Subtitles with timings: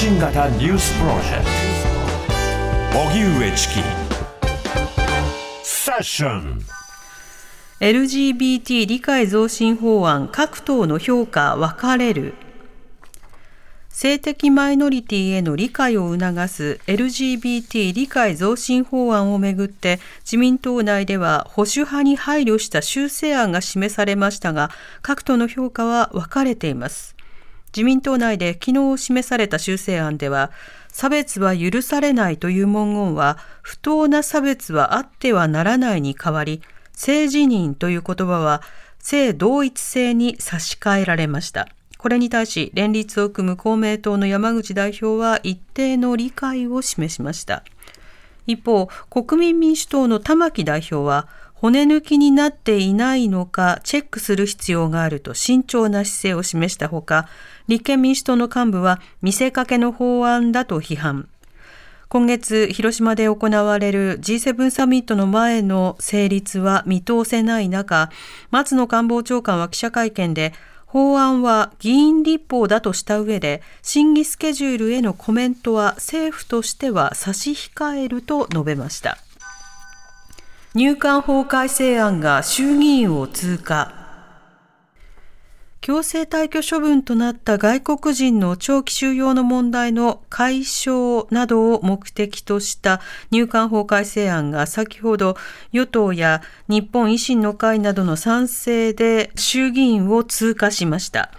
[0.00, 1.44] 信型ニュースプロジェク
[2.92, 2.98] ト。
[3.00, 3.74] 荻上チキ。
[5.64, 6.60] セッション。
[7.80, 12.34] LGBT 理解増進法案各党の評価分かれる。
[13.88, 24.70] 性的マイノリティへの理解を促す LGBT 理解増進法案をめぐって自民党内では保守派に配慮した修正案が示されましたが
[25.02, 27.17] 各党の評価は分かれています。
[27.74, 30.50] 自民党内で昨日示された修正案では
[30.88, 36.62] 差別は許されないという文言は不当な差別はあってはならないに代わり
[36.92, 38.62] 性自認という言葉は
[38.98, 41.68] 性同一性に差し替えられました。
[41.98, 47.64] これに対し連立を組む公明党の山口代表は一定の理解を示しました。
[48.46, 51.28] 一方国民民主党の玉木代表は
[51.60, 57.28] 骨抜きになっていないのかチェックする必要があると慎重な姿勢を示したほか
[57.66, 61.28] 立憲民主党の幹部は見せかけの法案だと批判。
[62.08, 68.10] 今月広島で行われる G7 サミットの前の成立は見通せない中
[68.50, 70.54] 松野官房長官は記者会見で
[70.86, 79.18] 法案は議員立法だとした上で審議スケジュールへのコメントは政府としては差し控えると述べました。
[80.74, 83.94] 入管法改正案が衆議院を通過
[85.80, 95.38] 強制退去処分となった外国人の長期収容の問題の解消などを目的とした入管法改正案が先ほど
[95.72, 101.30] 与党や日本維新の会などの賛成で衆議院を通過しました。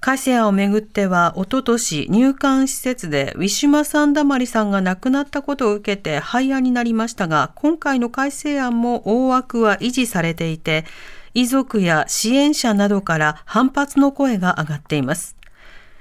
[0.00, 10.86] 改正案をめぐっては、おととし入管施設でウィシュマ・サンダマリさんが亡くなったことを受けて廃案になりましたが、今回の改正案も大枠は維持されていて、
[11.34, 15.36] 遺族や支援者などから反発の声が上がっています。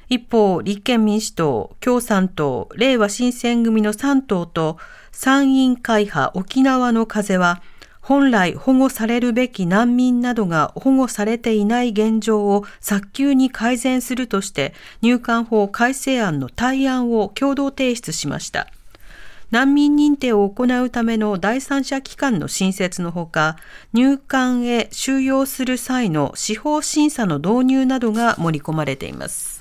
[0.08, 4.77] 一方、立憲民主党、共産党、令和新選組の3党と
[5.11, 7.61] 参院会派沖縄の風は、
[8.09, 18.65] 本来保護されるべき難民などが保護されていない現状を早急に改善するとして入管法改正案の対案を共同提出しました。
[19.52, 23.58] 難民認定を行うための第三者機関の新設のほか、
[23.93, 29.58] 入管へ収容する際の司法審査の導入などが盛り込まれています。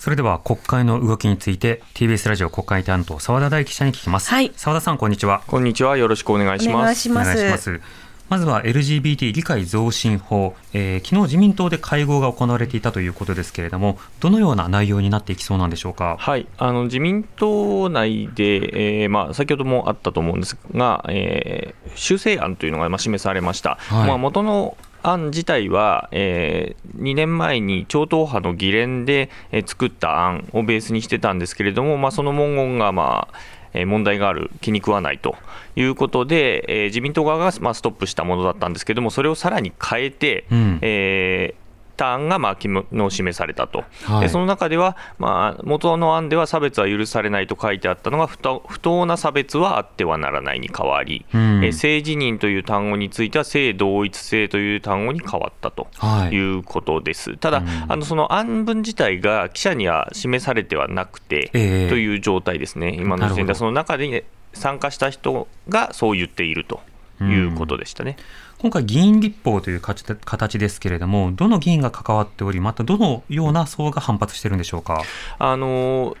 [0.00, 4.30] それでは国会の動きについて TBS ラジオ国会担当澤田大記者に聞きます。
[4.30, 4.50] はい。
[4.56, 5.42] 澤田さんこんにちは。
[5.46, 5.98] こんにちは。
[5.98, 6.76] よろしくお願いします。
[6.78, 7.82] お願いします。
[8.30, 16.16] まずは LGBT 理解増進法、えー、昨日自民党で会合が行われていたということですけれども、どのような内容になっていきそうなんでしょうか？
[16.18, 23.74] はい、あの自民党内で、えーまあ、先ほどもあったと思うんですが、えー、修正案というのがまあ示されました。
[23.74, 33.38] はい、まあ、元の案自体は、えー、2年前に超党派の議連で、えー、作った案をベースにしてたんですけれども、まあ、その文言が、まあ
[33.72, 35.36] えー、問題がある、気に食わないと
[35.76, 48.38] いうことで、えー、自民党側が、まあ、ストップしたものだったんですけれども、それをさらに変えて、うん、えーターンがまあ昨日示されたと、はい、でその中では、まあ、元の案では差別は許されないと書いてあったのが不
[48.80, 55.88] 当な差別はあってはならないに変わり、うん、え性自認という単語については性同一性という単語に変わったと
[56.30, 64.24] いうことです、はい、ただ、うん、あのその案文自体が記者には示されてはなくて、えー、という状態ですね、今の時点ではその中で
[64.54, 66.80] 参加した人がそう言っていると
[67.20, 68.16] いうことでしたね。
[68.44, 75.02] うん今回、議員立法という形ですけれども、どの議員が関わっており、またどのような層が反発してるんでしょうか？
[75.38, 76.14] あの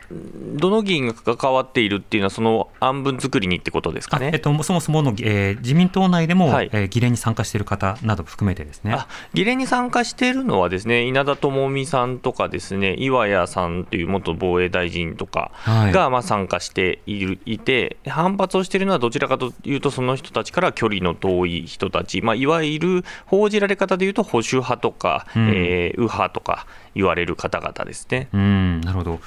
[0.54, 8.96] どの議員が関わっているっていうのは、その案文作りにってことですかね、えっと、そもそもの、えー、自民党内でも、はい、えー、議連に参加している方など含めてですね。
[9.34, 28.28] 議連に参加しているのは、ですね稲田朋美さんとか、ですね岩屋さんという元防衛大臣とかが、まあ、参加しているいて、反発をしているのはどちらかというと、その人たちから距離の遠い人たち、まあ、いわゆる報じられ方でいうと保守派とか、うん、えー、右派とか言われる方々ですね。
[28.32, 29.20] うんなるほど。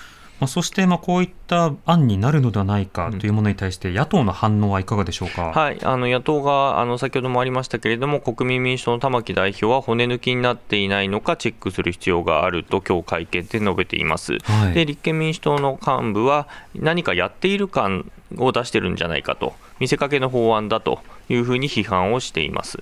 [0.44, 19.54] まあ、そしてまあこういった案になるのではないかというものに対して、野党の反応はいかがでしょうか、はい、あの野党があの先ほどもありましたけれども、国民民主党の玉木代表は骨抜きになっていないのかチェックする必要があると、今日会見で述べています、はい、で立憲民主党の幹部は、何かやっている感を出してるんじゃないかと、
[19.84, 22.82] 見せかけの法案だというふうに批判をしています。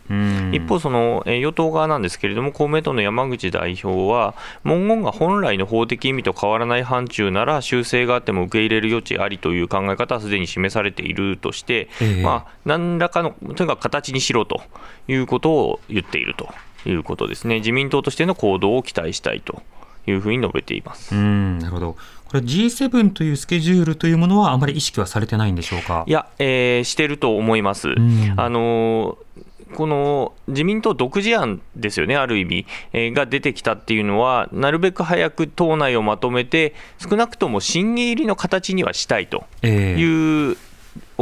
[0.52, 14.62] 一方、その与党側なんですけれども、公明党の山口代表は、文言が本来の法的意味と変わらない範疇なら、修正があっても受け入れる余地ありという考え方はすでに示されているとして、えー、まあ、何らかの、とにかく形にしろと
[15.08, 16.54] いうことを言っていると
[16.88, 17.56] いうことですね。
[17.56, 19.64] 自民党としての行動を期待したいと
[20.06, 21.16] いうふうに述べています。
[21.16, 21.98] うんなるほど
[22.32, 26.06] これ G7 というスケジュールというものはあまり意識はされてないんでしょうか？
[26.08, 27.90] いや、えーしてると思います。
[27.90, 28.34] ん。
[28.38, 29.42] あのー
[29.74, 40.02] この自民党独自案ですよね、ある意味、えーが出てきたっていうのは、なるべく早く党内をまとめて、少なくとも審議入りの形にはしたいとええ。
[40.02, 40.58] いう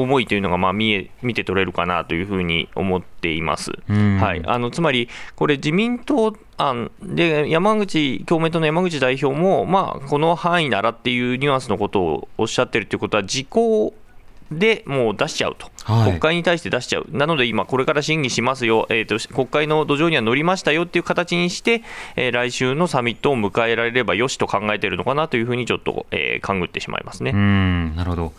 [0.01, 3.71] 思いというのがまあ見え見て取れるかなというふうに思っています。
[3.89, 4.17] うん。
[4.17, 13.93] はい、あのつまり、これ、自民党案で、山口、公明党の山口代表も、まあ、この範囲ならっていうニュアンスのことをおっしゃってるということは、時効
[14.51, 16.09] でもう出しちゃうと、はい。
[16.09, 21.83] 国会に対して出しちゃう、なので今、これから審議しますよ、えー、と国会の土壌には乗りましたよっていう形にして、
[22.15, 27.31] えー来週のサミットを迎えられればよしと考えているのかなというふうに、ちょっと、えー勘ぐってしまいますね。
[27.31, 27.95] うん。
[27.95, 28.33] なるほど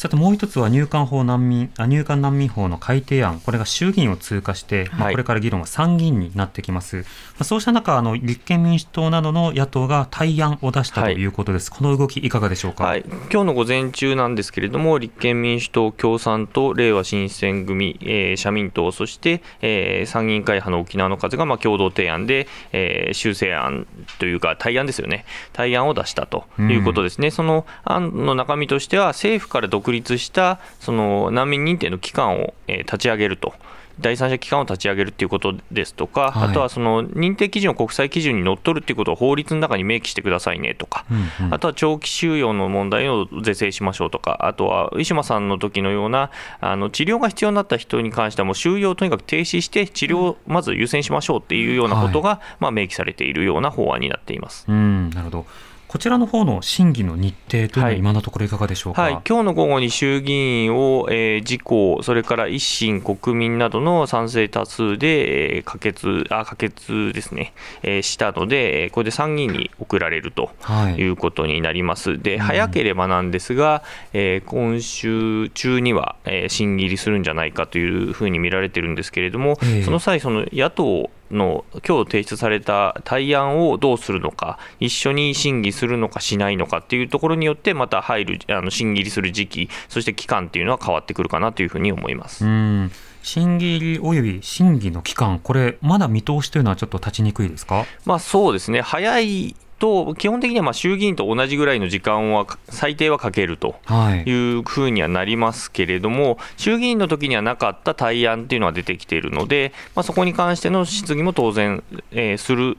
[0.00, 3.38] さてもう一つは入管法難民あ入管難民法の改定案。
[3.38, 7.02] これが衆議院を通過して、まあはいこれから議論は参議院になってきます、ま
[7.40, 11.16] あ、そうした中あの立憲民主党などの野党が対案を出したとはい。
[11.16, 23.86] いうことです、この動きいかがでしょうか、はい、今日の午前中なんですけれども、立憲民主党、共産党、れいわ新選組、えー社民党、そして、えー参議院会派の沖縄の風がまあ共同提案で、えー修正案
[24.18, 33.54] というか、対案ですよね、対案を出したということですね、その案の中身としては、政府から独立したその難民認定の機関を、えー立ち上げると。
[34.00, 36.48] 第三者機関を立ち上げるということですとか、はい。
[36.50, 41.54] あとはその認定基準を国際基準にのっとるということを法律の中に明記してくださいねとか、うんうん。
[41.54, 54.64] あとは長期収容の問題を是正しましょうとか、あとはウィシュマさんの時のようなあの治療が必要になった人に関しては、もう収容をとにかく停止して、治療をまず優先しましょうっていうようなことが、まあ、明記されているような法案になっています。
[54.68, 55.10] うん。
[55.10, 55.46] なるほど
[55.90, 57.98] こちらの方の審議の日程というのははい。
[57.98, 67.52] 今のところいかがでしょうか、はい、今日の午後に衆議院を、えー自公、それから維新、国民などの賛成多数で、えー可決あ可決ですね、
[67.82, 70.94] えーしたので、えーこれで参議院に送られるとはい。
[70.94, 72.22] いうことになります。
[72.22, 73.82] で、早ければなんですが、
[74.12, 79.82] えー今週中には、えー審議入りするんじゃないかというふうに見られてるんですけれども、ええ。
[79.82, 92.44] その際、その野党の今日提出された対案をどうするのか、一緒に審議するのかしないのかっていうところによって、また入る、あの審議入りする時期、そして期間っていうのは変わってくるかなというふうに思います。
[92.44, 92.90] うん。
[93.22, 97.84] 審議入りおよび審議の期間これまだ見通しというのはちょっと立ちにくいですか？
[98.06, 103.74] まあそうですね、早いと、基本的にはまあ衆議院と同じぐらいの時間は、最低はかけると。
[103.84, 111.82] はいいうふうにはなりますけれども、衆議院の時にはなかった対案っていうのは出てきているので、まあ、そこに関しての質疑も当然、
[112.12, 112.76] えーする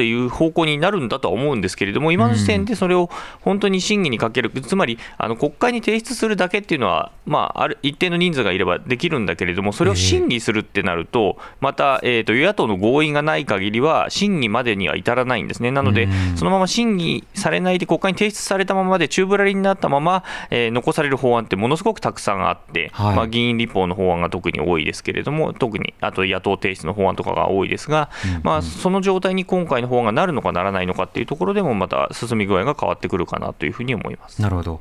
[0.00, 3.10] という方向になるんだとは思うんですけれども、今の時点でそれを
[3.42, 15.70] 本当に審議にかける、つまりあの国会に提出するだけっていうのは、まあ、ある一定の人数がいればできるんだけれども、それを審議するってなると、また、えー、と与野党の合意がない限りは、審議までには至らないんですね。
[15.70, 23.16] なのでうん、そのまま審議されないで、国会に提出されたままで、宙ぶらりになったまま、えー残される法案ってものすごくたくさんあって、はい。
[23.16, 28.08] まあ、議員立法の法案が特に多いですけれども、特にあと野党提出の法案とかが多いですが、
[28.42, 34.40] まあ、その状態に今回の法案がなるのかならないのかっていうところでも、また進み具合が変わってくるかなというふうに思います。
[34.40, 34.80] なるほど。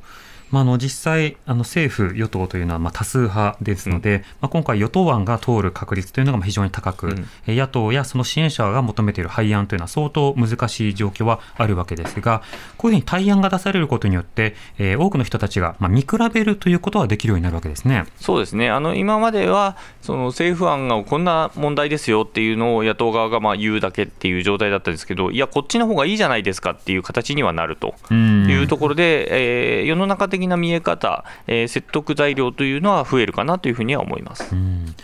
[0.51, 7.27] まあ、あの実際、あの政府、与党というのはまあ多数派ですので、まあ、今回、与党案が通る確率というのがまあ非常に高く、うん。
[7.47, 12.41] え野党やその支援者が求めている廃案というのは相当難しい状況はあるわけですが、
[12.77, 18.05] こういうふうに対案が出されることによって、えー多くの人たちがまあ見比べるということはできるようになるわけですね。
[18.19, 18.69] そうですね。
[18.69, 28.49] あの今まではその政府案がこんな問題ですよっていうのを野党側がまあ言うだけっていう状態だったんですけど、いや、こっちの方がいいじゃないですかっていう形にはなるとうん。
[28.49, 34.53] いうところで、えー世の中的な見え方、えー説得材料というのは増えるかなというふうには思います。
[34.53, 34.95] うん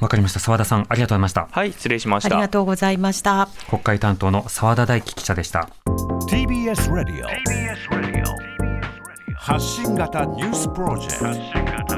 [0.00, 0.38] わかりました。
[0.38, 1.48] 澤田さん、ありがとうございました。
[1.50, 2.48] はい、失礼しましたありが。
[2.48, 3.48] とうございました。
[3.68, 5.68] 国会担当の澤田大樹記者でした。
[6.28, 7.26] TBS Radio
[9.36, 11.96] 発信型ニュースプロジェクト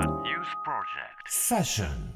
[1.27, 2.14] セッション